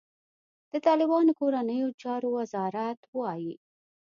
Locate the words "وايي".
3.17-3.53